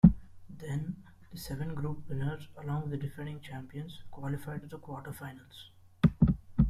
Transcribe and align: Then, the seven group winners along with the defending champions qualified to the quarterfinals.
Then, 0.49 0.95
the 1.31 1.37
seven 1.37 1.75
group 1.75 2.09
winners 2.09 2.47
along 2.57 2.89
with 2.89 2.89
the 2.89 2.97
defending 2.97 3.39
champions 3.39 3.99
qualified 4.09 4.61
to 4.63 4.67
the 4.67 4.79
quarterfinals. 4.79 5.69